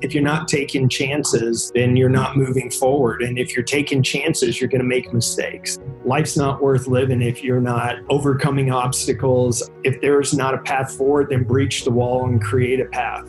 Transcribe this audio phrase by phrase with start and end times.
[0.00, 3.22] if you're not taking chances, then you're not moving forward.
[3.22, 5.78] And if you're taking chances, you're going to make mistakes.
[6.04, 9.68] Life's not worth living if you're not overcoming obstacles.
[9.84, 13.28] If there's not a path forward, then breach the wall and create a path.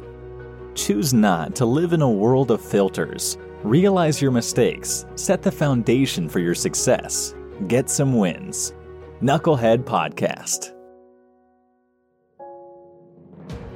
[0.75, 3.37] Choose not to live in a world of filters.
[3.63, 7.35] Realize your mistakes, set the foundation for your success,
[7.67, 8.73] get some wins.
[9.21, 10.78] Knucklehead Podcast.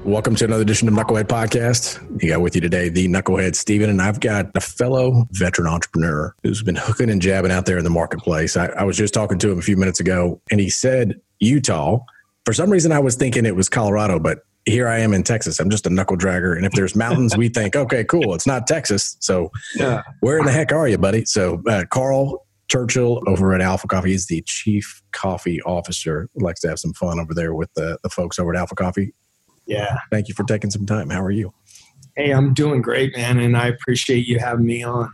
[0.06, 2.22] Welcome to another edition of Knucklehead Podcast.
[2.22, 6.36] You got with you today the Knucklehead Steven, and I've got a fellow veteran entrepreneur
[6.44, 8.58] who's been hooking and jabbing out there in the marketplace.
[8.58, 12.00] I, I was just talking to him a few minutes ago, and he said Utah.
[12.44, 15.62] For some reason, I was thinking it was Colorado, but here I am in Texas.
[15.62, 16.58] I'm just a knuckle dragger.
[16.58, 18.34] And if there's mountains, we think, okay, cool.
[18.34, 19.16] It's not Texas.
[19.22, 20.02] So yeah.
[20.20, 21.24] where in the heck are you, buddy?
[21.24, 24.12] So uh, Carl Churchill over at Alpha Coffee.
[24.12, 26.30] He's the chief coffee officer.
[26.36, 29.14] Likes to have some fun over there with the, the folks over at Alpha Coffee.
[29.66, 29.98] Yeah.
[30.12, 31.10] Thank you for taking some time.
[31.10, 31.54] How are you?
[32.16, 33.40] Hey, I'm doing great, man.
[33.40, 35.12] And I appreciate you having me on.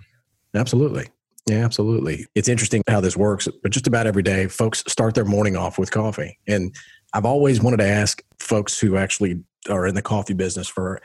[0.53, 1.07] Absolutely.
[1.47, 2.27] Yeah, absolutely.
[2.35, 5.79] It's interesting how this works, but just about every day, folks start their morning off
[5.79, 6.37] with coffee.
[6.47, 6.75] And
[7.13, 11.01] I've always wanted to ask folks who actually are in the coffee business for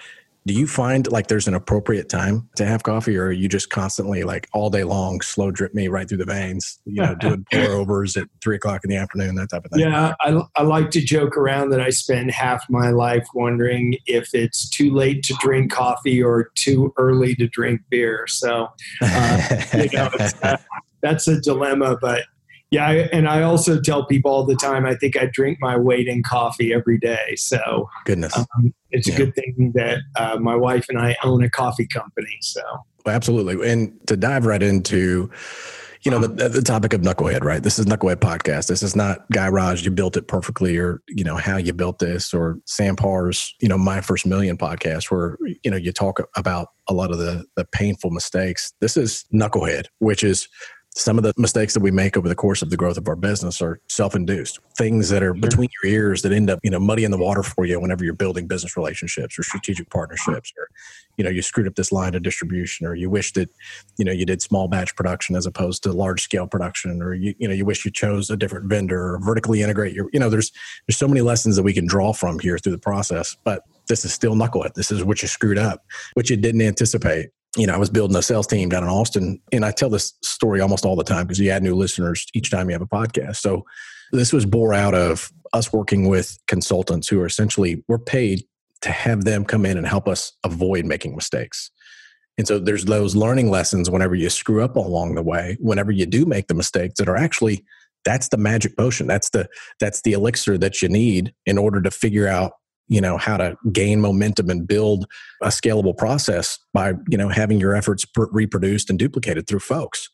[0.46, 3.70] do you find like there's an appropriate time to have coffee or are you just
[3.70, 7.44] constantly like all day long slow drip me right through the veins you know doing
[7.52, 9.80] pour overs at three o'clock in the afternoon that type of thing?
[9.80, 14.34] Yeah I, I like to joke around that i spend half my life wondering if
[14.34, 18.26] it's too late to drink coffee or too early to drink beer.
[18.26, 18.68] So
[19.00, 20.10] uh, you know
[20.42, 20.56] uh,
[21.02, 22.24] that's a dilemma but
[22.74, 24.84] yeah, and I also tell people all the time.
[24.84, 27.36] I think I drink my weight in coffee every day.
[27.36, 29.14] So goodness, um, it's yeah.
[29.14, 32.36] a good thing that uh, my wife and I own a coffee company.
[32.42, 32.62] So
[33.06, 35.30] well, absolutely, and to dive right into.
[36.02, 37.62] You know the, the topic of knucklehead, right?
[37.62, 38.66] This is knucklehead podcast.
[38.66, 39.86] This is not Guy Raz.
[39.86, 43.68] You built it perfectly, or you know how you built this, or Sam Parr's, you
[43.68, 47.46] know, my first million podcast, where you know you talk about a lot of the
[47.56, 48.74] the painful mistakes.
[48.82, 50.46] This is knucklehead, which is
[50.96, 53.16] some of the mistakes that we make over the course of the growth of our
[53.16, 54.60] business are self-induced.
[54.78, 57.64] Things that are between your ears that end up you know muddying the water for
[57.64, 60.68] you whenever you're building business relationships or strategic partnerships or
[61.16, 63.50] you know you screwed up this line of distribution or you wish that
[63.98, 67.34] you know you did small batch production as opposed to large scale production or you,
[67.38, 70.30] you know you wish you chose a different vendor or vertically integrate your you know
[70.30, 70.52] there's
[70.86, 74.06] there's so many lessons that we can draw from here through the process but this
[74.06, 74.72] is still knucklehead.
[74.72, 75.84] This is what you screwed up
[76.14, 79.40] which you didn't anticipate you know, I was building a sales team down in Austin,
[79.52, 82.50] and I tell this story almost all the time because you add new listeners each
[82.50, 83.36] time you have a podcast.
[83.36, 83.64] So
[84.12, 88.44] this was bore out of us working with consultants who are essentially we're paid
[88.82, 91.70] to have them come in and help us avoid making mistakes.
[92.36, 96.06] And so there's those learning lessons whenever you screw up along the way, whenever you
[96.06, 97.64] do make the mistakes that are actually
[98.04, 99.06] that's the magic potion.
[99.06, 99.48] That's the
[99.80, 102.52] that's the elixir that you need in order to figure out
[102.88, 105.06] you know how to gain momentum and build
[105.42, 110.08] a scalable process by you know having your efforts reproduced and duplicated through folks.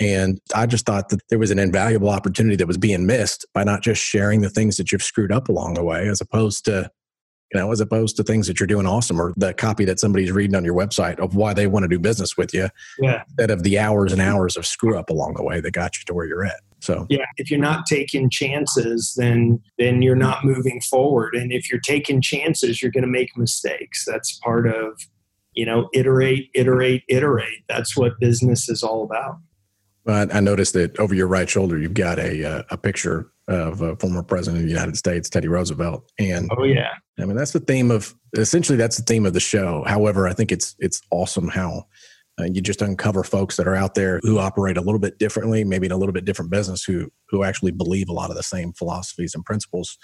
[0.00, 3.62] And i just thought that there was an invaluable opportunity that was being missed by
[3.62, 6.90] not just sharing the things that you've screwed up along the way as opposed to
[7.52, 10.32] you know as opposed to things that you're doing awesome or the copy that somebody's
[10.32, 12.68] reading on your website of why they want to do business with you
[13.00, 13.22] yeah.
[13.28, 16.04] instead of the hours and hours of screw up along the way that got you
[16.04, 20.44] to where you're at so yeah, if you're not taking chances, then then you're not
[20.44, 21.36] moving forward.
[21.36, 24.04] And if you're taking chances, you're going to make mistakes.
[24.04, 25.00] That's part of
[25.54, 27.62] you know iterate, iterate, iterate.
[27.68, 29.38] That's what business is all about.
[30.04, 33.80] But I noticed that over your right shoulder, you've got a uh, a picture of
[33.80, 36.10] a former president of the United States, Teddy Roosevelt.
[36.18, 39.40] And oh yeah, I mean that's the theme of essentially that's the theme of the
[39.40, 39.84] show.
[39.86, 41.86] However, I think it's it's awesome how
[42.40, 45.64] uh, you just uncover folks that are out there who operate a little bit differently,
[45.64, 48.42] maybe in a little bit different business, who who actually believe a lot of the
[48.42, 49.98] same philosophies and principles.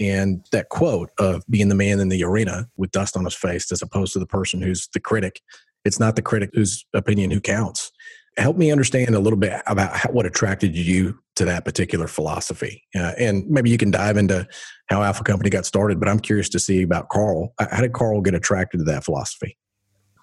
[0.00, 3.70] And that quote of being the man in the arena with dust on his face,
[3.70, 5.40] as opposed to the person who's the critic.
[5.84, 7.92] It's not the critic whose opinion who counts.
[8.36, 12.82] Help me understand a little bit about how, what attracted you to that particular philosophy,
[12.96, 14.46] uh, and maybe you can dive into
[14.88, 16.00] how Alpha Company got started.
[16.00, 17.54] But I'm curious to see about Carl.
[17.58, 19.56] How did Carl get attracted to that philosophy?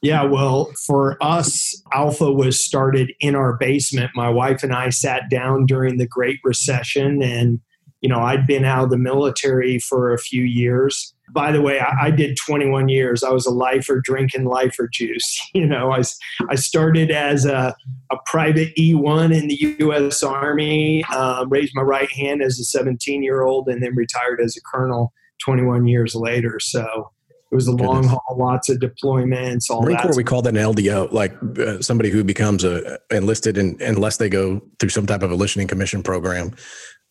[0.02, 4.12] Yeah, well, for us, Alpha was started in our basement.
[4.16, 7.60] My wife and I sat down during the Great Recession, and
[8.02, 11.14] you know, I'd been out of the military for a few years.
[11.32, 13.24] By the way, I, I did 21 years.
[13.24, 15.40] I was a lifer drinking lifer juice.
[15.54, 16.02] You know, I,
[16.50, 17.76] I started as a,
[18.10, 20.24] a private E1 in the U.S.
[20.24, 24.56] Army, um, raised my right hand as a 17 year old, and then retired as
[24.58, 25.14] a colonel
[25.44, 26.58] 21 years later.
[26.60, 27.12] So,
[27.52, 27.88] it was a Goodness.
[27.88, 29.70] long haul, lots of deployments.
[29.70, 29.98] All Marine.
[29.98, 34.18] Corps, we call that an LDO, like uh, somebody who becomes a enlisted, and unless
[34.18, 36.56] they go through some type of a listening commission program,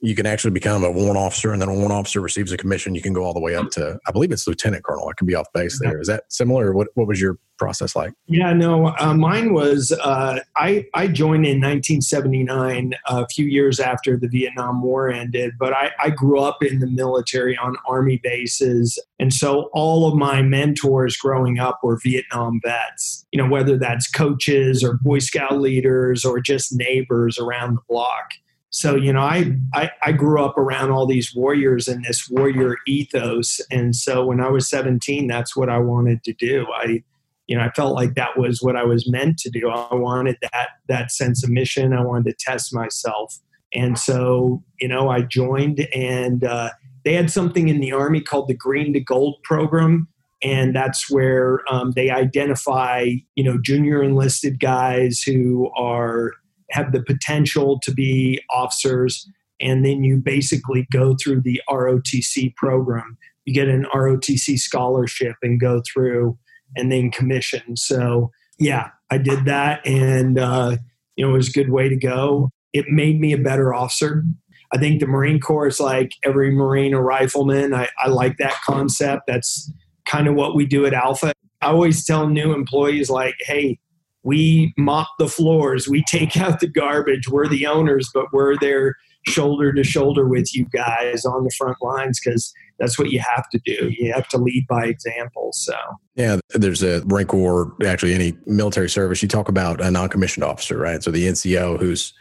[0.02, 2.94] you can actually become a warrant officer, and then a warrant officer receives a commission.
[2.94, 5.08] You can go all the way up to, I believe it's lieutenant colonel.
[5.08, 6.00] I can be off base there.
[6.00, 6.72] Is that similar?
[6.72, 8.14] what what was your process like?
[8.26, 14.16] Yeah, no, uh, mine was uh, I I joined in 1979, a few years after
[14.16, 15.52] the Vietnam War ended.
[15.58, 20.14] But I, I grew up in the military on Army bases, and so all of
[20.14, 23.26] my mentors growing up were Vietnam vets.
[23.32, 28.30] You know, whether that's coaches or Boy Scout leaders or just neighbors around the block
[28.70, 32.76] so you know I, I, I grew up around all these warriors and this warrior
[32.86, 33.60] ethos.
[33.70, 36.66] And so when i was 17 that's what i wanted to do.
[36.72, 37.02] I
[37.46, 39.68] you know i felt like that was what i was meant to do.
[39.68, 41.92] I wanted that that sense of mission.
[41.92, 43.36] I wanted to test myself.
[43.74, 46.70] And so you know i joined and uh,
[47.04, 50.06] they had something in the army called the green to gold program.
[50.42, 56.34] And that's where um, they identify you know junior enlisted guys who are
[56.70, 59.28] have the potential to be officers.
[59.60, 63.18] And then you basically go through the ROTC program.
[63.44, 66.38] You get an ROTC scholarship and go through
[66.76, 67.76] and then commission.
[67.76, 69.86] So, yeah, I did that.
[69.86, 70.76] And, uh,
[71.16, 72.50] you know, it was a good way to go.
[72.72, 74.24] It made me a better officer.
[74.72, 77.74] I think the Marine Corps is like every Marine a rifleman.
[77.74, 79.22] I, I like that concept.
[79.26, 79.70] That's
[80.06, 81.32] kind of what we do at Alpha.
[81.60, 83.78] I always tell new employees, like, hey,
[84.22, 87.28] we mop the floors, we take out the garbage.
[87.28, 88.96] We're the owners, but we're there
[89.26, 93.48] shoulder to shoulder with you guys on the front lines because that's what you have
[93.50, 93.90] to do.
[93.90, 95.50] You have to lead by example.
[95.52, 95.74] So,
[96.14, 100.44] yeah, there's a Marine Corps, actually, any military service, you talk about a non commissioned
[100.44, 101.02] officer, right?
[101.02, 102.12] So the NCO who's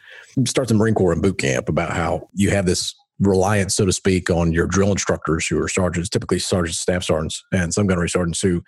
[0.45, 3.93] starts in Marine Corps in boot camp about how you have this reliance, so to
[3.93, 8.09] speak, on your drill instructors who are sergeants, typically sergeants, staff sergeants, and some gunnery
[8.09, 8.61] sergeants who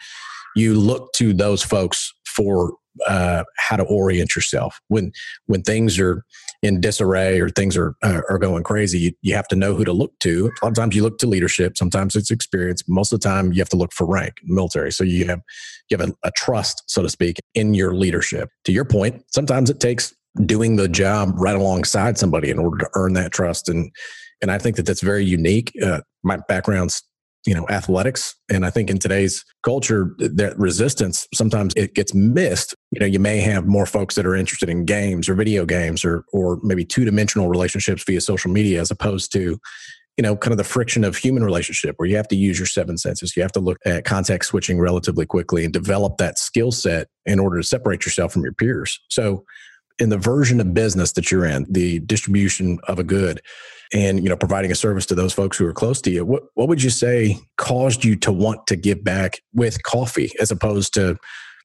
[0.55, 2.73] you look to those folks for
[3.07, 5.11] uh, how to orient yourself when
[5.45, 6.23] when things are
[6.61, 8.99] in disarray or things are uh, are going crazy.
[8.99, 10.47] You, you have to know who to look to.
[10.47, 11.77] A lot of times you look to leadership.
[11.77, 12.83] Sometimes it's experience.
[12.87, 14.91] Most of the time you have to look for rank, military.
[14.91, 15.41] So you have
[15.89, 18.49] you have a, a trust, so to speak, in your leadership.
[18.65, 20.13] To your point, sometimes it takes
[20.45, 23.91] doing the job right alongside somebody in order to earn that trust and
[24.41, 25.71] and I think that that's very unique.
[25.83, 27.03] Uh, my background's
[27.45, 28.35] you know athletics.
[28.49, 32.75] And i think in today's culture that resistance sometimes it gets missed.
[32.91, 36.05] You know you may have more folks that are interested in games or video games
[36.05, 39.59] or or maybe two-dimensional relationships via social media as opposed to
[40.17, 42.67] you know kind of the friction of human relationship where you have to use your
[42.67, 43.35] seven senses.
[43.35, 47.39] You have to look at context switching relatively quickly and develop that skill set in
[47.39, 48.99] order to separate yourself from your peers.
[49.09, 49.45] So
[49.99, 53.41] in the version of business that you're in the distribution of a good
[53.93, 56.43] and you know providing a service to those folks who are close to you what
[56.53, 60.93] what would you say caused you to want to give back with coffee as opposed
[60.93, 61.17] to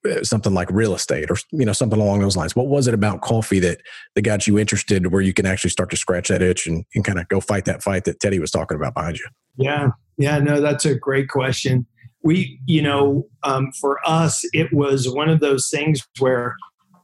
[0.06, 2.55] uh, something like real estate or you know something along those lines?
[2.55, 3.81] What was it about coffee that
[4.14, 7.05] that got you interested where you can actually start to scratch that itch and, and
[7.05, 9.26] kind of go fight that fight that teddy was talking about behind you?
[9.56, 9.90] Yeah.
[10.19, 11.87] Yeah no that's a great question.
[12.23, 16.56] We you know um, for us it was one of those things where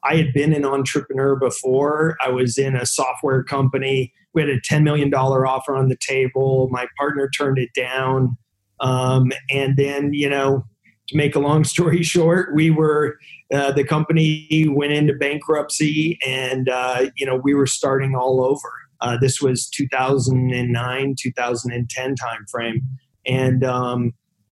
[0.04, 4.60] i had been an entrepreneur before i was in a software company we had a
[4.60, 6.68] $10 million offer on the table.
[6.70, 8.36] My partner turned it down.
[8.80, 10.64] Um, and then, you know,
[11.08, 13.18] to make a long story short, we were,
[13.52, 18.72] uh, the company went into bankruptcy and, uh, you know, we were starting all over.
[19.00, 22.80] Uh, this was 2009, 2010 timeframe.
[23.26, 24.12] And um,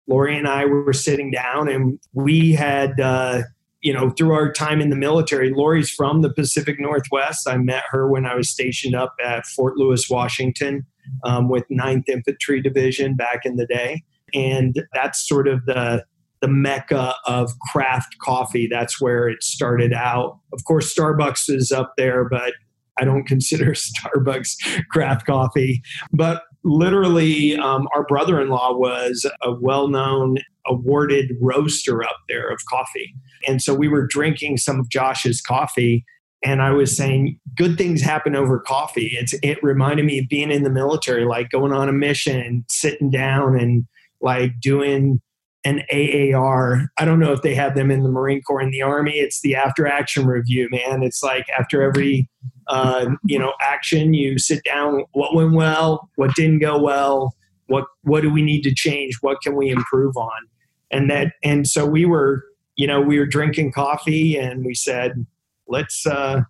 [0.06, 3.42] Lori and I were sitting down and we had, uh,
[3.86, 7.48] you know, through our time in the military, Lori's from the Pacific Northwest.
[7.48, 10.84] I met her when I was stationed up at Fort Lewis, Washington,
[11.22, 14.02] um, with 9th Infantry Division back in the day,
[14.34, 16.04] and that's sort of the
[16.40, 18.66] the mecca of craft coffee.
[18.68, 20.40] That's where it started out.
[20.52, 22.54] Of course, Starbucks is up there, but
[22.98, 25.80] I don't consider Starbucks craft coffee.
[26.12, 32.48] But literally, um, our brother in law was a well known awarded roaster up there
[32.50, 33.14] of coffee.
[33.46, 36.04] And so we were drinking some of Josh's coffee.
[36.44, 39.16] And I was saying, good things happen over coffee.
[39.18, 43.10] It's, it reminded me of being in the military, like going on a mission sitting
[43.10, 43.86] down and
[44.20, 45.20] like doing
[45.66, 46.90] an AAR.
[46.96, 49.18] I don't know if they have them in the Marine Corps in the Army.
[49.18, 51.02] It's the after action review, man.
[51.02, 52.28] It's like after every
[52.68, 55.04] uh, you know action, you sit down.
[55.12, 56.08] What went well?
[56.16, 57.34] What didn't go well?
[57.66, 59.18] What what do we need to change?
[59.20, 60.48] What can we improve on?
[60.90, 62.44] And that and so we were
[62.76, 65.26] you know, we were drinking coffee and we said,
[65.66, 66.42] let's, uh,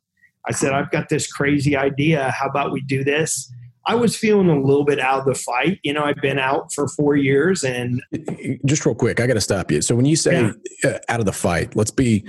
[0.46, 2.30] I said, I've got this crazy idea.
[2.30, 3.50] How about we do this?
[3.86, 5.78] I was feeling a little bit out of the fight.
[5.82, 8.02] You know, I've been out for four years and.
[8.64, 9.80] Just real quick, I got to stop you.
[9.82, 10.52] So when you say
[10.82, 10.90] yeah.
[10.90, 12.24] Uh, out of the fight, let's be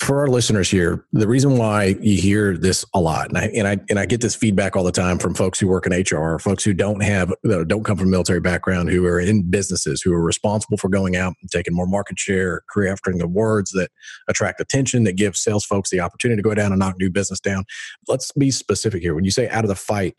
[0.00, 3.68] for our listeners here, the reason why you hear this a lot, and I and
[3.68, 6.38] I and I get this feedback all the time from folks who work in HR,
[6.38, 10.14] folks who don't have don't come from a military background, who are in businesses, who
[10.14, 13.90] are responsible for going out and taking more market share, crafting the words that
[14.26, 17.38] attract attention, that give sales folks the opportunity to go down and knock new business
[17.38, 17.64] down.
[18.08, 19.14] Let's be specific here.
[19.14, 20.16] When you say out of the fight,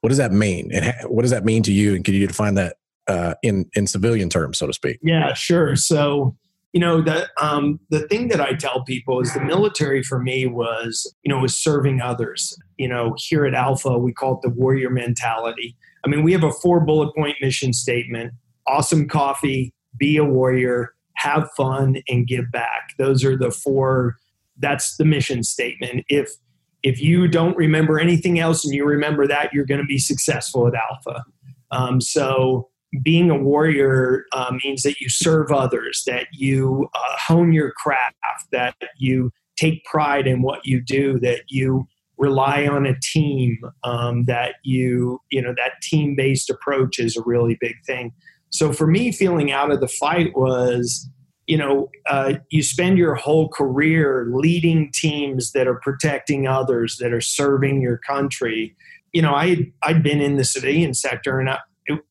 [0.00, 1.94] what does that mean, and what does that mean to you?
[1.94, 2.76] And can you define that
[3.06, 4.98] uh, in in civilian terms, so to speak?
[5.02, 5.76] Yeah, sure.
[5.76, 6.36] So
[6.72, 10.46] you know the um, the thing that I tell people is the military for me
[10.46, 12.56] was you know was serving others.
[12.76, 15.76] You know, here at Alpha we call it the warrior mentality.
[16.04, 18.32] I mean, we have a four bullet point mission statement:
[18.66, 22.90] awesome coffee, be a warrior, have fun, and give back.
[22.98, 24.16] Those are the four.
[24.58, 26.04] That's the mission statement.
[26.08, 26.32] If
[26.82, 30.66] if you don't remember anything else and you remember that, you're going to be successful
[30.66, 31.24] at Alpha.
[31.70, 32.68] Um, so
[33.02, 38.14] being a warrior uh, means that you serve others, that you uh, hone your craft,
[38.52, 44.24] that you take pride in what you do, that you rely on a team, um,
[44.24, 48.12] that you, you know, that team based approach is a really big thing.
[48.50, 51.08] So for me, feeling out of the fight was,
[51.48, 57.12] you know, uh, you spend your whole career leading teams that are protecting others, that
[57.12, 58.76] are serving your country.
[59.12, 61.58] You know, I I'd been in the civilian sector, and I,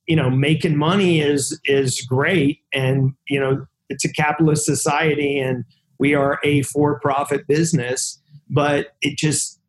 [0.08, 5.64] you know making money is is great and you know it's a capitalist society and
[6.00, 9.60] we are a for-profit business but it just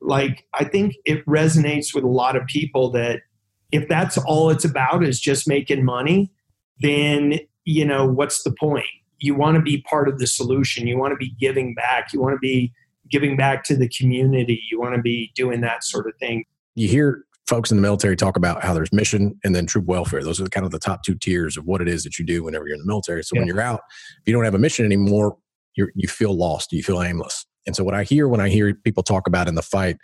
[0.00, 3.20] like i think it resonates with a lot of people that
[3.72, 6.30] if that's all it's about is just making money
[6.80, 8.86] then you know what's the point
[9.18, 12.20] you want to be part of the solution you want to be giving back you
[12.20, 12.72] want to be
[13.10, 16.44] giving back to the community you want to be doing that sort of thing
[16.74, 20.22] you hear folks in the military talk about how there's mission and then troop welfare.
[20.22, 22.24] Those are the kind of the top two tiers of what it is that you
[22.24, 23.24] do whenever you're in the military.
[23.24, 23.40] So yeah.
[23.40, 23.80] when you're out,
[24.20, 25.38] if you don't have a mission anymore,
[25.74, 27.46] you you feel lost, you feel aimless.
[27.68, 29.98] And so what I hear when I hear people talk about in the fight,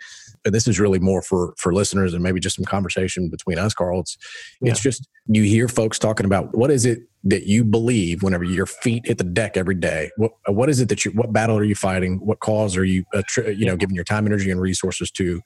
[0.45, 3.73] and this is really more for for listeners and maybe just some conversation between us,
[3.73, 4.01] Carl.
[4.01, 4.17] It's
[4.61, 4.71] yeah.
[4.71, 8.67] it's just you hear folks talking about what is it that you believe whenever your
[8.67, 10.11] feet hit the deck every day.
[10.17, 12.19] What what is it that you what battle are you fighting?
[12.23, 15.41] What cause are you uh, tr- you know giving your time, energy, and resources to?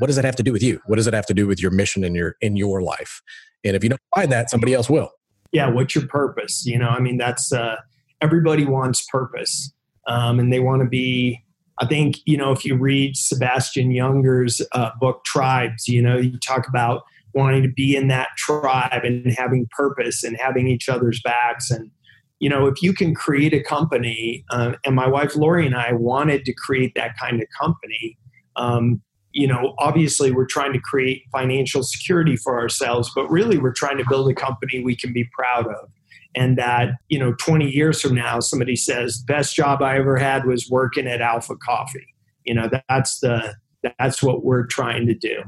[0.00, 0.80] What does that have to do with you?
[0.86, 3.22] What does it have to do with your mission in your in your life?
[3.64, 5.10] And if you don't find that, somebody else will.
[5.52, 6.66] Yeah, what's your purpose?
[6.66, 7.76] You know, I mean, that's uh,
[8.20, 9.72] everybody wants purpose,
[10.08, 11.43] um, and they want to be
[11.80, 16.38] I think, you know, if you read Sebastian Junger's uh, book, Tribes, you know, you
[16.38, 17.02] talk about
[17.34, 21.70] wanting to be in that tribe and having purpose and having each other's backs.
[21.70, 21.90] And,
[22.38, 25.92] you know, if you can create a company, uh, and my wife Lori and I
[25.92, 28.16] wanted to create that kind of company,
[28.54, 29.02] um,
[29.32, 33.98] you know, obviously we're trying to create financial security for ourselves, but really we're trying
[33.98, 35.90] to build a company we can be proud of
[36.34, 40.44] and that you know 20 years from now somebody says best job i ever had
[40.44, 42.06] was working at alpha coffee.
[42.44, 43.54] You know that's the
[43.98, 45.42] that's what we're trying to do.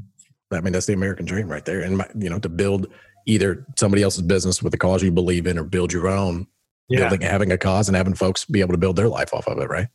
[0.52, 1.81] I mean that's the american dream right there.
[1.81, 2.88] And you know to build
[3.26, 6.47] either somebody else's business with a cause you believe in or build your own
[6.88, 7.00] yeah.
[7.00, 9.59] building having a cause and having folks be able to build their life off of
[9.59, 9.88] it right?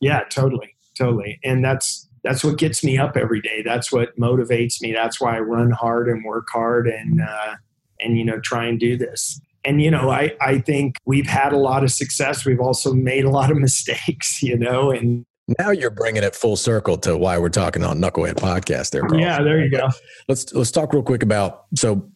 [0.00, 1.38] Yeah totally totally.
[1.44, 3.62] And that's that's what gets me up every day.
[3.62, 4.92] That's what motivates me.
[4.92, 7.56] That's why i run hard and work hard and uh,
[8.00, 11.52] and you know try and do this and you know I, I think we've had
[11.52, 12.44] a lot of success.
[12.44, 15.24] We've also made a lot of mistakes you know and
[15.58, 19.20] now you're bringing it full circle to why we're talking on knucklehead podcast there Carl.
[19.20, 19.88] yeah there you go.
[20.28, 22.10] Let's let's talk real quick about so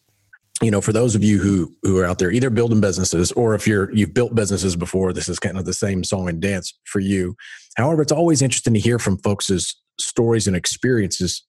[0.61, 3.55] you know for those of you who who are out there either building businesses or
[3.55, 6.77] if you're you've built businesses before this is kind of the same song and dance
[6.85, 7.35] for you.
[7.77, 11.45] However it's always interesting to hear from folks' stories and experiences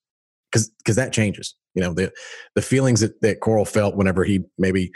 [0.50, 1.54] because because that changes.
[1.74, 2.12] You know the
[2.54, 4.92] the feelings that that Carl felt whenever he maybe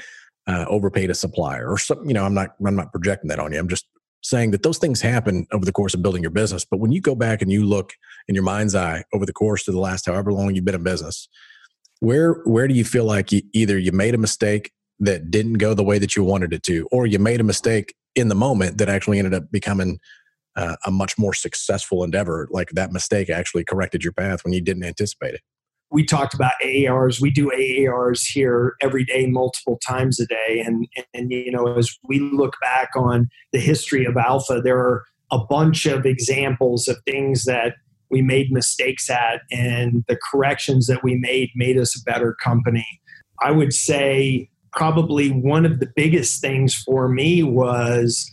[0.47, 2.09] uh, overpaid a supplier or something.
[2.09, 3.59] You know, I'm not I'm not projecting that on you.
[3.59, 3.87] I'm just
[4.23, 6.65] saying that those things happen over the course of building your business.
[6.65, 7.93] But when you go back and you look
[8.27, 10.83] in your mind's eye over the course of the last however long you've been in
[10.83, 11.29] business,
[12.01, 15.75] where where do you feel like you, either you made a mistake that didn't go
[15.75, 18.79] the way that you wanted it to, or you made a mistake in the moment
[18.79, 19.99] that actually ended up becoming
[20.57, 22.49] uh, a much more successful endeavor?
[22.51, 25.41] Like that mistake actually corrected your path when you didn't anticipate it
[25.91, 27.21] we talked about AARs.
[27.21, 30.63] We do AARs here every day, multiple times a day.
[30.65, 35.05] And, and, you know, as we look back on the history of Alpha, there are
[35.31, 37.75] a bunch of examples of things that
[38.11, 42.87] we made mistakes at, and the corrections that we made made us a better company.
[43.43, 48.31] I would say probably one of the biggest things for me was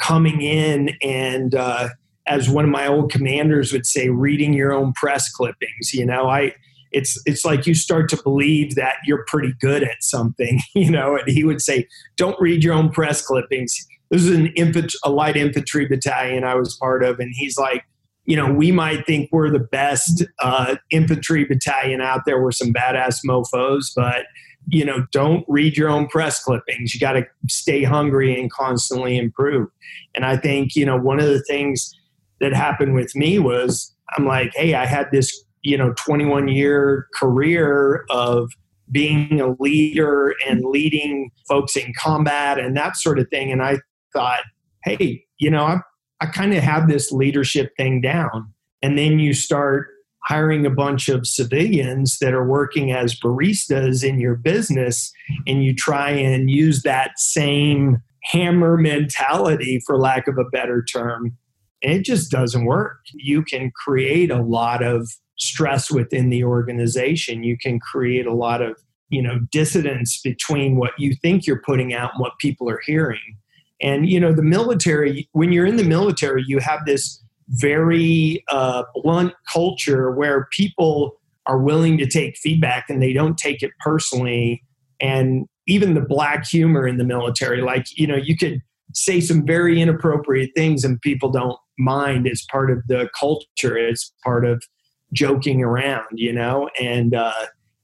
[0.00, 1.88] coming in and, uh,
[2.26, 5.94] as one of my old commanders would say, reading your own press clippings.
[5.94, 6.52] You know, I
[6.92, 11.16] it's it's like you start to believe that you're pretty good at something, you know.
[11.16, 13.76] And he would say, "Don't read your own press clippings.
[14.10, 17.84] this is an infant, a light infantry battalion I was part of, and he's like,
[18.24, 22.42] you know, we might think we're the best uh, infantry battalion out there.
[22.42, 24.26] We're some badass mofo's, but
[24.70, 26.92] you know, don't read your own press clippings.
[26.92, 29.68] You got to stay hungry and constantly improve.
[30.14, 31.94] And I think you know one of the things
[32.40, 37.06] that happened with me was I'm like, hey, I had this you know 21 year
[37.14, 38.50] career of
[38.90, 43.52] being a leader and leading folks in combat and that sort of thing.
[43.52, 43.78] And I
[44.12, 44.40] thought,
[44.84, 45.78] hey, you know, I,
[46.20, 48.52] I kind of have this leadership thing down.
[48.82, 49.88] And then you start
[50.24, 55.10] hiring a bunch of civilians that are working as baristas in your business,
[55.46, 61.36] and you try and use that same hammer mentality, for lack of a better term,
[61.82, 62.98] and it just doesn't work.
[63.14, 65.08] You can create a lot of
[65.38, 67.42] stress within the organization.
[67.42, 68.76] You can create a lot of
[69.08, 73.36] you know dissidence between what you think you're putting out and what people are hearing.
[73.80, 78.82] And you know the military when you're in the military you have this very uh,
[78.94, 81.12] blunt culture where people
[81.46, 84.62] are willing to take feedback and they don't take it personally.
[85.00, 88.60] And even the black humor in the military like you know you could
[88.94, 92.26] say some very inappropriate things and people don't mind.
[92.26, 93.76] It's part of the culture.
[93.76, 94.62] It's part of
[95.12, 97.32] joking around you know and uh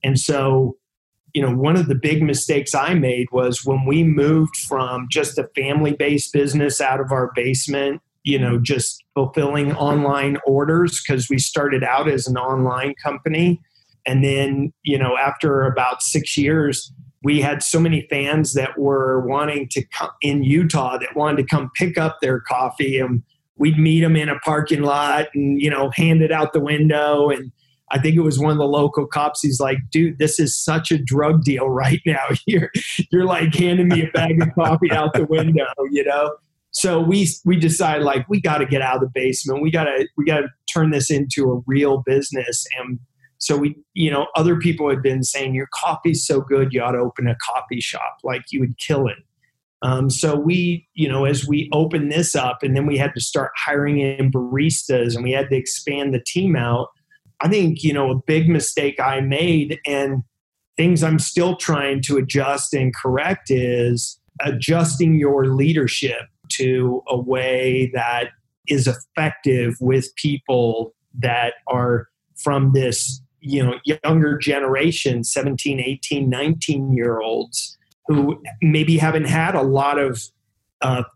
[0.03, 0.77] and so
[1.35, 5.37] you know, one of the big mistakes I made was when we moved from just
[5.37, 11.29] a family based business out of our basement, you know, just fulfilling online orders because
[11.29, 13.61] we started out as an online company.
[14.07, 16.93] And then, you know, after about six years,
[17.25, 21.47] we had so many fans that were wanting to come in Utah that wanted to
[21.49, 23.25] come pick up their coffee and
[23.57, 27.31] we'd meet them in a parking lot and, you know, hand it out the window
[27.31, 27.53] and,
[27.91, 29.43] I think it was one of the local cops.
[29.43, 32.27] He's like, dude, this is such a drug deal right now.
[32.47, 32.71] You're,
[33.13, 36.35] you're like handing me a bag of coffee out the window, you know?
[36.73, 39.63] So we, we decided like, we got to get out of the basement.
[39.63, 42.67] We got to, we got to turn this into a real business.
[42.79, 42.99] And
[43.39, 46.93] so we, you know, other people had been saying, your coffee's so good, you ought
[46.93, 48.17] to open a coffee shop.
[48.25, 49.19] Like you would kill it.
[49.85, 53.21] Um, so we, you know, as we opened this up and then we had to
[53.21, 56.89] start hiring in baristas and we had to expand the team out
[57.41, 60.23] I think, you know, a big mistake I made and
[60.77, 67.91] things I'm still trying to adjust and correct is adjusting your leadership to a way
[67.95, 68.31] that
[68.67, 76.93] is effective with people that are from this you know younger generation 17 18 19
[76.93, 80.23] year olds who maybe haven't had a lot of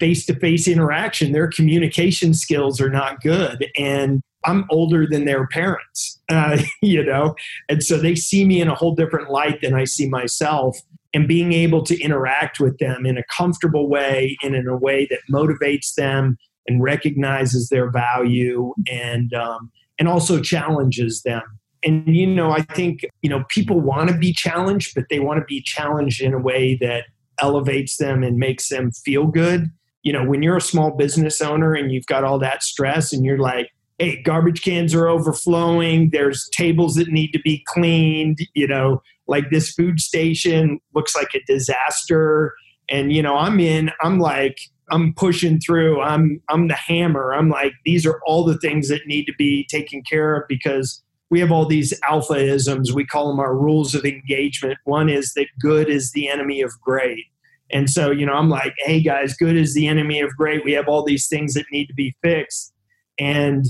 [0.01, 5.47] face to face interaction their communication skills are not good and I'm older than their
[5.47, 7.35] parents, uh, you know,
[7.69, 10.79] and so they see me in a whole different light than I see myself.
[11.15, 15.07] And being able to interact with them in a comfortable way and in a way
[15.09, 21.43] that motivates them and recognizes their value and um, and also challenges them.
[21.85, 25.39] And you know, I think you know people want to be challenged, but they want
[25.41, 27.05] to be challenged in a way that
[27.41, 29.71] elevates them and makes them feel good.
[30.03, 33.25] You know, when you're a small business owner and you've got all that stress and
[33.25, 36.11] you're like, hey, garbage cans are overflowing.
[36.11, 38.39] There's tables that need to be cleaned.
[38.55, 42.55] You know, like this food station looks like a disaster.
[42.89, 44.59] And, you know, I'm in, I'm like,
[44.91, 46.01] I'm pushing through.
[46.01, 47.35] I'm I'm the hammer.
[47.35, 51.03] I'm like, these are all the things that need to be taken care of because
[51.31, 52.93] we have all these alpha isms.
[52.93, 54.79] We call them our rules of engagement.
[54.85, 57.25] One is that good is the enemy of great.
[57.71, 60.65] And so, you know, I'm like, hey guys, good is the enemy of great.
[60.65, 62.73] We have all these things that need to be fixed.
[63.19, 63.67] And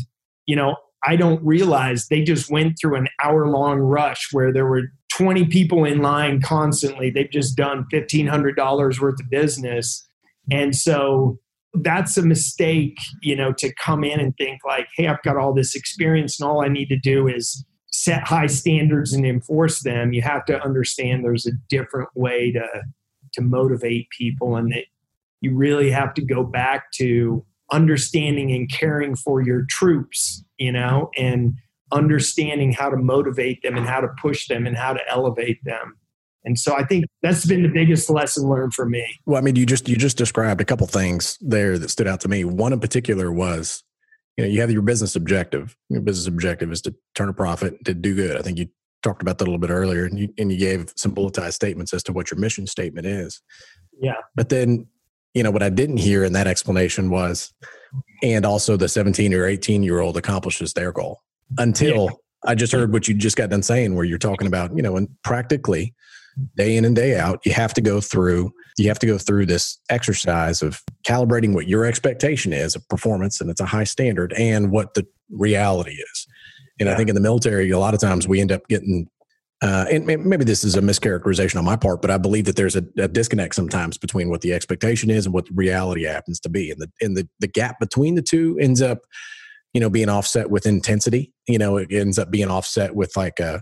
[0.49, 4.67] you know, I don't realize they just went through an hour long rush where there
[4.67, 7.11] were 20 people in line constantly.
[7.11, 10.09] They've just done $1,500 worth of business.
[10.51, 11.39] And so
[11.83, 15.53] that's a mistake, you know, to come in and think like, hey, I've got all
[15.53, 20.13] this experience and all I need to do is set high standards and enforce them.
[20.13, 22.67] You have to understand there's a different way to
[23.35, 24.85] to motivate people and that
[25.41, 31.11] you really have to go back to understanding and caring for your troops, you know,
[31.17, 31.55] and
[31.93, 35.97] understanding how to motivate them and how to push them and how to elevate them.
[36.49, 39.07] And so I think that's been the biggest lesson learned for me.
[39.27, 42.23] Well, I mean, you just you just described a couple things there that stood out
[42.23, 42.43] to me.
[42.43, 43.85] One in particular was,
[44.39, 45.77] you know, you have your business objective.
[45.91, 48.39] Your business objective is to turn a profit, to do good.
[48.39, 48.69] I think you
[49.03, 51.93] talked about that a little bit earlier, and you and you gave some bulletized statements
[51.93, 53.43] as to what your mission statement is.
[54.01, 54.17] Yeah.
[54.35, 54.87] But then
[55.35, 57.53] you know what i didn't hear in that explanation was
[58.23, 61.21] and also the 17 or 18 year old accomplishes their goal
[61.59, 62.11] until yeah.
[62.47, 64.97] i just heard what you just got done saying where you're talking about you know
[64.97, 65.95] and practically
[66.57, 69.47] day in and day out you have to go through you have to go through
[69.47, 74.33] this exercise of calibrating what your expectation is of performance, and it's a high standard,
[74.35, 76.27] and what the reality is.
[76.79, 76.95] And yeah.
[76.95, 79.09] I think in the military, a lot of times we end up getting
[79.61, 82.77] uh, and maybe this is a mischaracterization on my part, but I believe that there's
[82.77, 86.49] a, a, disconnect sometimes between what the expectation is and what the reality happens to
[86.49, 89.01] be, and the and the the gap between the two ends up,
[89.75, 91.33] you know, being offset with intensity.
[91.49, 93.61] You know, it ends up being offset with like a,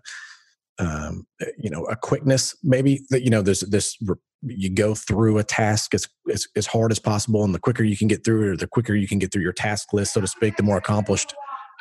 [0.79, 1.27] um,
[1.59, 2.55] you know, a quickness.
[2.63, 3.97] Maybe that you know, there's this
[4.43, 7.97] you go through a task as, as as hard as possible, and the quicker you
[7.97, 10.21] can get through it, or the quicker you can get through your task list, so
[10.21, 11.35] to speak, the more accomplished,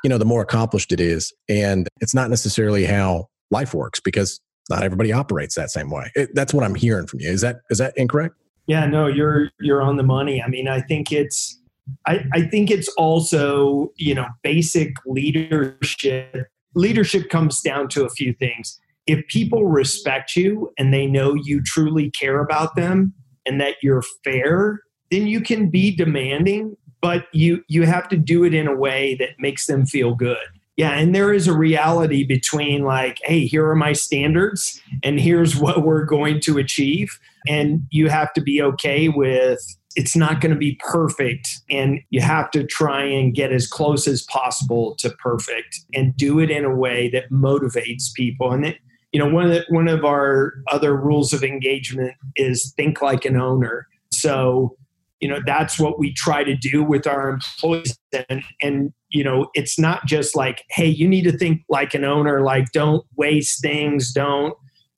[0.04, 4.40] you know, the more accomplished it is, and it's not necessarily how life works because
[4.70, 6.12] not everybody operates that same way.
[6.16, 7.30] It, that's what I'm hearing from you.
[7.30, 8.36] Is that is that incorrect?
[8.68, 10.42] Yeah, no, you're you're on the money.
[10.42, 11.60] I mean, I think it's
[12.08, 16.48] I, I think it's also, you know, basic leadership.
[16.74, 18.80] Leadership comes down to a few things.
[19.08, 23.14] If people respect you and they know you truly care about them
[23.46, 28.44] and that you're fair, then you can be demanding, but you you have to do
[28.44, 30.38] it in a way that makes them feel good.
[30.78, 35.56] Yeah, and there is a reality between like, hey, here are my standards and here's
[35.56, 37.18] what we're going to achieve.
[37.48, 39.62] And you have to be okay with
[39.96, 44.08] it's not going to be perfect and you have to try and get as close
[44.08, 48.78] as possible to perfect and do it in a way that motivates people and it,
[49.16, 53.24] you know one of the, one of our other rules of engagement is think like
[53.24, 53.88] an owner.
[54.12, 54.76] So
[55.22, 57.98] you know that's what we try to do with our employees.
[58.28, 62.04] And and you know it's not just like hey you need to think like an
[62.04, 64.54] owner like don't waste things don't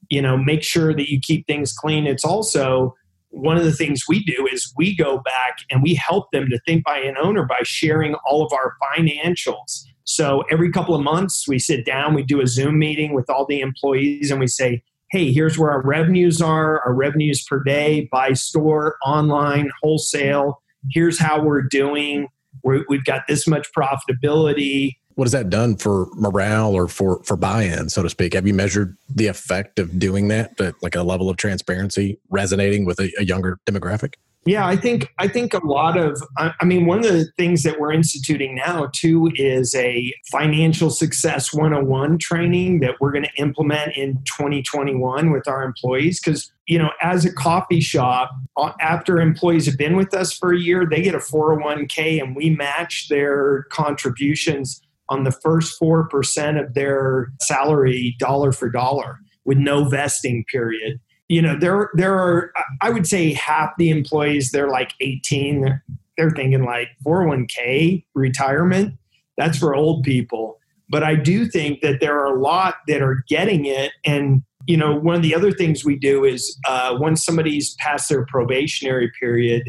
[0.10, 2.08] you know make sure that you keep things clean.
[2.08, 2.96] It's also
[3.30, 6.60] one of the things we do is we go back and we help them to
[6.66, 11.48] think by an owner by sharing all of our financials so every couple of months
[11.48, 14.82] we sit down we do a zoom meeting with all the employees and we say
[15.12, 20.62] hey, here's where our revenues are, our revenues per day by store, online, wholesale.
[20.92, 22.28] Here's how we're doing.
[22.64, 24.98] we have got this much profitability.
[25.16, 28.34] What has that done for morale or for for buy-in, so to speak?
[28.34, 33.00] Have you measured the effect of doing that, like a level of transparency resonating with
[33.00, 34.16] a, a younger demographic?
[34.48, 37.82] Yeah, I think I think a lot of I mean one of the things that
[37.82, 43.98] we're instituting now too is a financial success 101 training that we're going to implement
[43.98, 46.22] in 2021 with our employees.
[46.22, 48.32] Cuz you know as a coffee shop
[48.80, 52.50] after employees have been with us for a year they get a 401k and we
[52.50, 59.86] match their contributions on the first 4% of their salary dollar for dollar with no
[59.86, 64.94] vesting period you know there there are i would say half the employees they're like
[65.02, 65.82] 18
[66.18, 68.96] they're, thinking like 401k retirement
[69.38, 70.60] that's for old people.
[70.90, 74.78] But i do think that there are a lot that are getting it and you
[74.78, 79.12] know one of the other things we do is uh, once somebody's past their probationary
[79.20, 79.64] period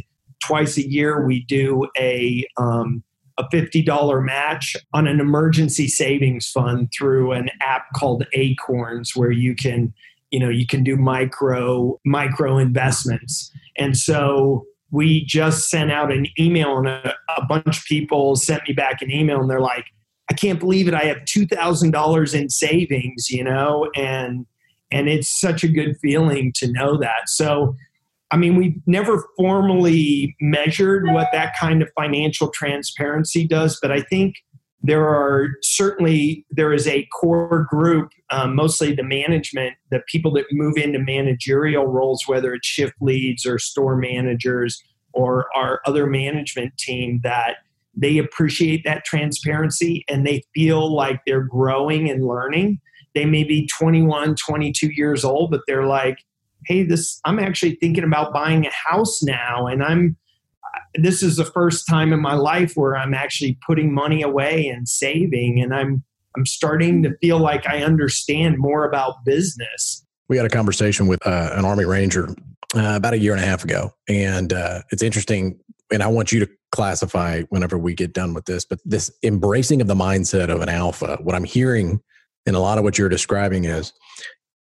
[0.44, 3.02] twice a year we do a um,
[3.38, 9.54] a $50 match on an emergency savings fund through an app called Acorns where you
[9.54, 9.94] can
[10.30, 13.50] you know you can do micro micro investments.
[13.76, 18.66] And so we just sent out an email and a, a bunch of people sent
[18.66, 19.84] me back an email and they're like
[20.30, 20.94] i can't believe it.
[20.94, 23.90] I have $2000 in savings you know?
[23.94, 24.46] And
[24.90, 27.28] and it's such a good feeling to know that.
[27.28, 27.74] So
[28.30, 34.00] i mean we've never formally measured what that kind of financial transparency does but i
[34.00, 34.36] think
[34.82, 40.44] there are certainly there is a core group um, mostly the management the people that
[40.52, 46.76] move into managerial roles whether it's shift leads or store managers or our other management
[46.78, 47.56] team that
[47.96, 52.80] they appreciate that transparency and they feel like they're growing and learning.
[53.14, 56.18] They may be 21 22 years old but they're like
[56.66, 60.16] hey this i'm actually thinking about buying a house now and i'm
[60.94, 64.88] this is the first time in my life where I'm actually putting money away and
[64.88, 66.04] saving, and I'm
[66.36, 70.04] I'm starting to feel like I understand more about business.
[70.28, 72.28] We had a conversation with uh, an Army Ranger
[72.74, 75.58] uh, about a year and a half ago, and uh, it's interesting.
[75.90, 79.80] And I want you to classify whenever we get done with this, but this embracing
[79.80, 81.18] of the mindset of an alpha.
[81.22, 82.00] What I'm hearing
[82.44, 83.92] in a lot of what you're describing is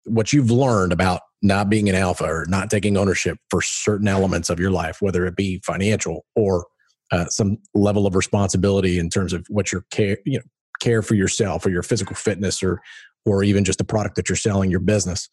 [0.04, 4.50] what you've learned about not being an alpha or not taking ownership for certain elements
[4.50, 6.66] of your life, whether it be financial or
[7.10, 10.44] uh, some level of responsibility in terms of what your care, you know,
[10.80, 12.80] care for yourself or your physical fitness or,
[13.26, 15.28] or even just the product that you're selling, your business.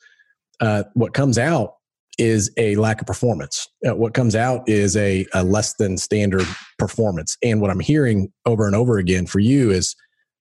[0.59, 1.75] Uh, what comes out
[2.17, 3.67] is a lack of performance.
[3.87, 6.47] Uh, what comes out is a, a less than standard
[6.79, 7.37] performance.
[7.43, 9.95] And what I'm hearing over and over again for you is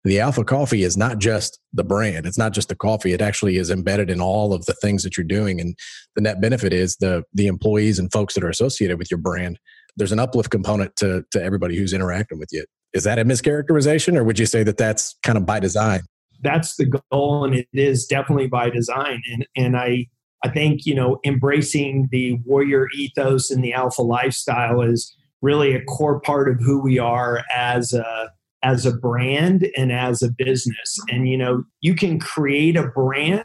[0.07, 2.27] the Alpha Coffee is not just the brand.
[2.27, 3.13] It's not just the coffee.
[3.13, 5.61] It actually is embedded in all of the things that you're doing.
[5.61, 5.75] And
[6.15, 9.59] the net benefit is the the employees and folks that are associated with your brand.
[9.97, 12.65] There's an uplift component to to everybody who's interacting with you.
[12.93, 16.03] Is that a mischaracterization, or would you say that that's kind of by design?
[16.41, 19.21] That's the goal, and it is definitely by design.
[19.33, 20.07] And and I
[20.45, 25.85] I think you know embracing the warrior ethos and the alpha lifestyle is really a
[25.85, 28.31] core part of who we are as a
[28.67, 30.99] as a brand and as a business.
[31.09, 33.45] And you know, you can create a brand,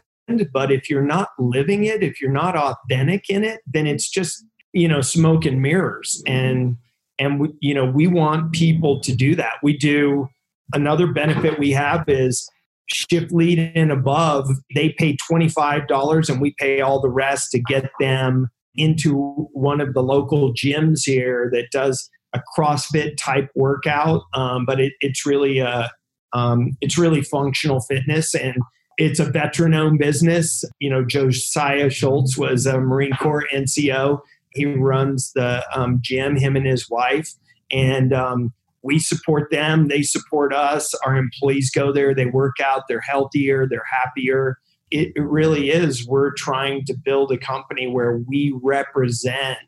[0.52, 4.44] but if you're not living it, if you're not authentic in it, then it's just
[4.72, 6.22] you know smoke and mirrors.
[6.26, 6.76] And
[7.18, 9.54] and we, you know, we want people to do that.
[9.62, 10.28] We do.
[10.74, 12.48] Another benefit we have is
[12.86, 14.48] shift lead and above.
[14.74, 19.48] They pay twenty five dollars, and we pay all the rest to get them into
[19.52, 24.92] one of the local gyms here that does a CrossFit type workout, um, but it,
[25.00, 25.90] it's really a
[26.32, 28.56] um, it's really functional fitness and
[28.96, 30.64] it's a veteran owned business.
[30.78, 34.20] You know, Josiah Schultz was a Marine Corps NCO.
[34.50, 37.30] He runs the um, gym, him and his wife,
[37.70, 39.88] and um, we support them.
[39.88, 40.94] They support us.
[41.06, 44.58] Our employees go there, they work out, they're healthier, they're happier
[44.92, 49.58] it, it really is we're trying to build a company where we represent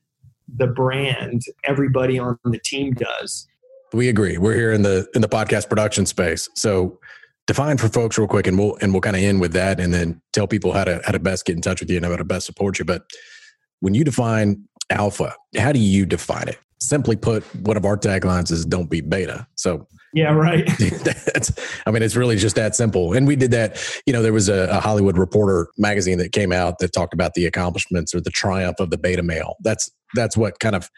[0.57, 3.47] the brand everybody on the team does
[3.93, 6.99] we agree we're here in the in the podcast production space so
[7.47, 9.93] define for folks real quick and we'll and we'll kind of end with that and
[9.93, 12.17] then tell people how to how to best get in touch with you and how
[12.17, 13.03] to best support you but
[13.81, 18.51] when you define alpha how do you define it simply put one of our taglines
[18.51, 20.65] is don't be beta so yeah, right.
[20.79, 21.53] That's,
[21.87, 23.15] I mean, it's really just that simple.
[23.15, 23.85] And we did that.
[24.07, 27.35] You know, there was a, a, Hollywood Reporter magazine that came out that talked about
[27.35, 29.57] the accomplishments or the triumph of the beta male.
[29.63, 30.91] That's that's what kind of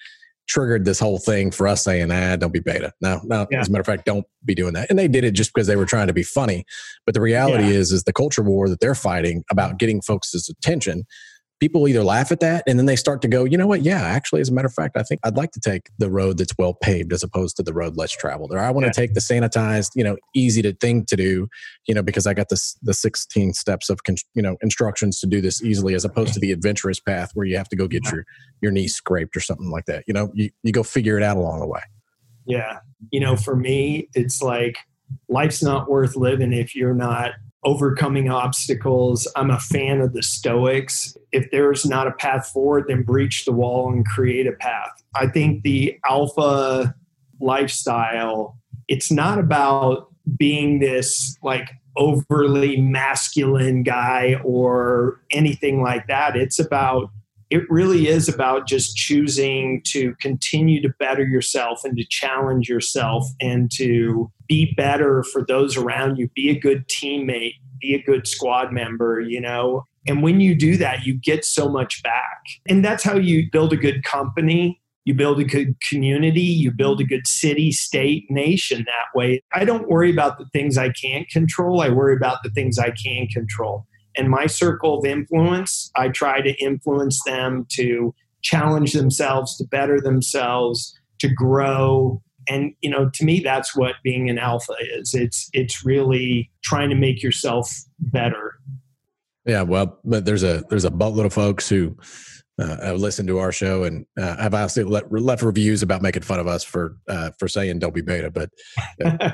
[0.49, 3.47] triggered this whole thing for us saying, "Ah, don't be beta." No, no.
[3.51, 3.61] yeah.
[3.61, 4.89] as a matter of fact, don't be doing that.
[4.91, 6.65] And they did it just because they were trying to be funny.
[7.05, 7.71] But the reality yeah.
[7.71, 11.05] is, is the culture war that they're fighting about getting folks' attention
[11.61, 13.83] people either laugh at that and then they start to go, you know what?
[13.83, 16.39] Yeah, actually, as a matter of fact, I think I'd like to take the road
[16.39, 18.53] that's well paved as opposed to the road less traveled.
[18.53, 18.93] Or I want yeah.
[18.93, 21.49] to take the sanitized, you know, easy to thing to do,
[21.87, 24.01] you know, because I got this the 16 steps of
[24.35, 27.57] you know instructions to do this easily, as opposed to the adventurous path where you
[27.57, 28.25] have to go get your
[28.61, 30.05] your knee scraped or something like that.
[30.07, 31.83] You know, you you go figure it out along the way.
[32.45, 32.79] Yeah,
[33.11, 34.77] you know, for me, it's like
[35.29, 37.33] life's not worth living if you're not
[37.67, 39.27] overcoming obstacles.
[39.35, 41.17] I'm a fan of the Stoics.
[41.33, 45.03] If there's not a path forward, then breach the wall and create a path.
[45.17, 46.95] I think the alpha
[47.41, 56.37] lifestyle, it's not about being this like overly masculine guy or anything like that.
[56.37, 57.11] It's about
[57.51, 63.25] it really is about just choosing to continue to better yourself and to challenge yourself
[63.41, 68.27] and to be better for those around you, be a good teammate, be a good
[68.27, 69.85] squad member, you know.
[70.09, 72.43] And when you do that, you get so much back.
[72.69, 74.81] And that's how you build a good company.
[75.05, 79.41] You build a good community, you build a good city, state, nation that way.
[79.53, 81.81] I don't worry about the things I can't control.
[81.81, 86.41] I worry about the things I can control and my circle of influence, I try
[86.41, 92.23] to influence them to challenge themselves, to better themselves, to grow.
[92.49, 95.15] And you know, to me, that's what being an alpha is.
[95.15, 98.55] It's it's really trying to make yourself better.
[99.45, 101.97] Yeah, well, but there's a there's a buttload of folks who
[102.59, 106.23] uh, have listened to our show and uh, have honestly let, left reviews about making
[106.23, 108.31] fun of us for uh, for saying don't be beta.
[108.31, 108.51] But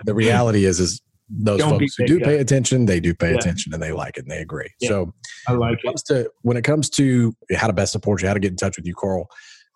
[0.05, 1.01] the reality is is
[1.33, 3.37] those Don't folks who do pay attention, they do pay yeah.
[3.37, 4.69] attention and they like it and they agree.
[4.81, 4.89] Yeah.
[4.89, 5.15] So
[5.49, 6.03] I like when it.
[6.07, 8.77] To, when it comes to how to best support you, how to get in touch
[8.77, 9.29] with you, Carl,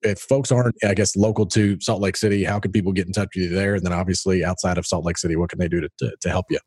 [0.03, 3.13] if folks aren't, I guess, local to Salt Lake City, how can people get in
[3.13, 3.75] touch with you there?
[3.75, 6.29] And then obviously outside of Salt Lake City, what can they do to, to, to
[6.29, 6.59] help you?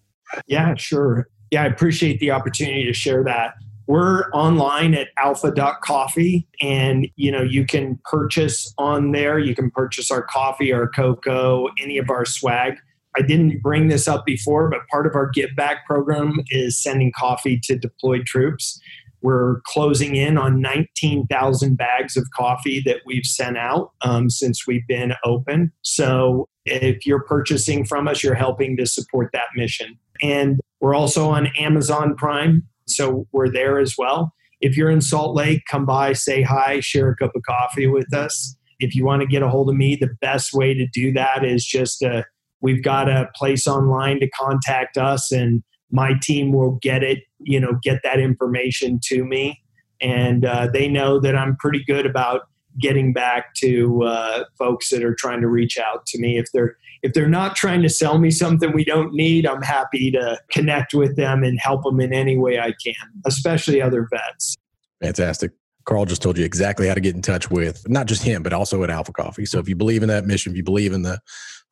[0.47, 1.28] Yeah, sure.
[1.52, 3.54] Yeah, I appreciate the opportunity to share that.
[3.88, 9.39] We're online at alpha.coffee and you know you can purchase on there.
[9.39, 12.75] You can purchase our coffee, our cocoa, any of our swag.
[13.17, 17.12] I didn't bring this up before, but part of our Give Back program is sending
[17.17, 18.80] coffee to deployed troops.
[19.22, 24.88] We're closing in on 19,000 bags of coffee that we've sent out um, since we've
[24.88, 25.74] been open.
[25.82, 29.98] So if you're purchasing from us, you're helping to support that mission.
[30.22, 32.63] And we're also on Amazon Prime.
[32.88, 34.34] So we're there as well.
[34.62, 38.13] If you're in Salt Lake, come by, say hi, share a cup of coffee with
[38.13, 38.56] us.
[38.80, 41.43] If you want to get a hold of me, the best way to do that
[41.43, 42.26] is just to
[42.62, 47.60] we've got a place online to contact us and my team will get it you
[47.60, 49.62] know get that information to me
[50.02, 52.41] and uh, they know that i'm pretty good about
[52.80, 56.78] getting back to uh, folks that are trying to reach out to me if they're
[57.02, 60.93] if they're not trying to sell me something we don't need, I'm happy to connect
[60.93, 62.93] with them and help them in any way I can,
[63.26, 64.58] especially other vets.
[65.02, 65.52] Fantastic.
[65.86, 68.54] Carl just told you exactly how to get in touch with not just him, but
[68.54, 69.45] also at Alpha Coffee.
[69.45, 71.19] So if you believe in that mission, if you believe in the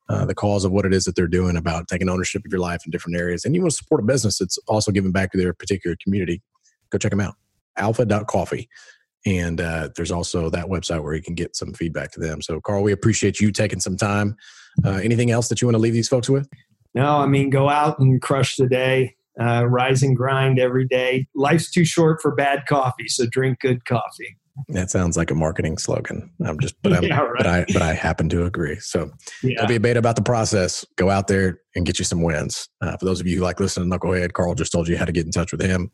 [0.08, 2.60] uh, the cause of what it is that they're doing about taking ownership of your
[2.60, 5.32] life in different areas, and you want to support a business that's also giving back
[5.32, 6.42] to their particular community,
[6.90, 7.34] go check them out.
[7.76, 8.68] Alpha.coffee.
[9.26, 12.40] And uh, there's also that website where you can get some feedback to them.
[12.40, 14.36] So, Carl, we appreciate you taking some time.
[14.84, 16.48] Uh, anything else that you want to leave these folks with?
[16.94, 21.26] No, I mean, go out and crush the day, uh, rise and grind every day.
[21.34, 24.36] Life's too short for bad coffee, so drink good coffee.
[24.68, 26.30] That sounds like a marketing slogan.
[26.44, 27.34] I'm just, but, I'm, yeah, right.
[27.36, 28.78] but I, but I happen to agree.
[28.80, 29.10] So
[29.42, 29.58] yeah.
[29.58, 30.84] don't be a beta about the process.
[30.96, 32.68] Go out there and get you some wins.
[32.80, 35.04] Uh, for those of you who like listening to Knucklehead, Carl just told you how
[35.04, 35.90] to get in touch with him.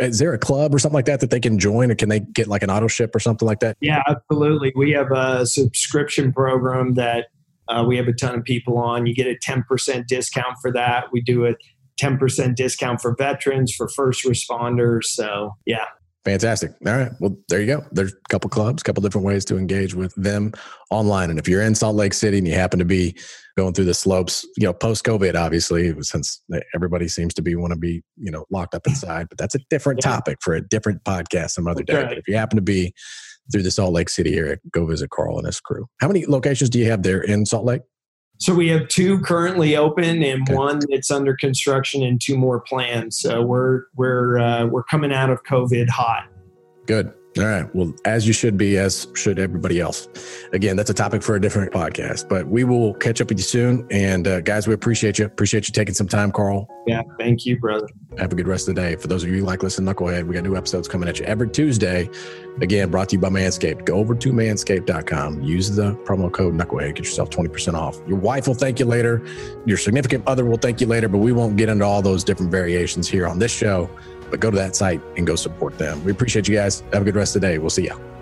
[0.00, 2.18] Is there a club or something like that that they can join, or can they
[2.18, 3.76] get like an auto ship or something like that?
[3.80, 4.72] Yeah, absolutely.
[4.74, 7.28] We have a subscription program that
[7.68, 9.06] uh, we have a ton of people on.
[9.06, 11.06] You get a 10% discount for that.
[11.12, 11.54] We do a
[12.00, 15.04] 10% discount for veterans, for first responders.
[15.04, 15.86] So, yeah,
[16.24, 16.72] Fantastic.
[16.86, 17.12] All right.
[17.20, 17.84] Well, there you go.
[17.92, 20.52] There's a couple clubs, a couple different ways to engage with them
[20.90, 21.28] online.
[21.28, 23.14] And if you're in Salt Lake City and you happen to be
[23.58, 26.42] going through the slopes, you know, post COVID, obviously, since
[26.74, 29.60] everybody seems to be want to be, you know, locked up inside, but that's a
[29.68, 30.12] different yeah.
[30.12, 32.04] topic for a different podcast some other day.
[32.04, 32.94] But if you happen to be
[33.52, 35.86] through the Salt Lake City area, go visit Carl and his crew.
[36.00, 37.82] How many locations do you have there in Salt Lake?
[38.38, 40.54] So we have two currently open and okay.
[40.54, 43.14] one that's under construction and two more planned.
[43.14, 46.28] So we're we're uh, we're coming out of COVID hot.
[46.86, 47.12] Good.
[47.36, 47.74] All right.
[47.74, 50.08] Well, as you should be, as should everybody else.
[50.52, 53.44] Again, that's a topic for a different podcast, but we will catch up with you
[53.44, 53.86] soon.
[53.90, 55.24] And uh, guys, we appreciate you.
[55.24, 56.68] Appreciate you taking some time, Carl.
[56.86, 57.02] Yeah.
[57.18, 57.88] Thank you, brother.
[58.18, 58.94] Have a good rest of the day.
[58.94, 61.24] For those of you who like listen Knucklehead, we got new episodes coming at you
[61.24, 62.08] every Tuesday.
[62.60, 63.84] Again, brought to you by Manscaped.
[63.84, 65.42] Go over to manscaped.com.
[65.42, 66.94] Use the promo code Knucklehead.
[66.94, 67.98] Get yourself 20% off.
[68.06, 69.26] Your wife will thank you later.
[69.66, 72.52] Your significant other will thank you later, but we won't get into all those different
[72.52, 73.90] variations here on this show
[74.34, 76.02] but go to that site and go support them.
[76.02, 76.80] We appreciate you guys.
[76.92, 77.58] Have a good rest of the day.
[77.58, 78.13] We'll see you.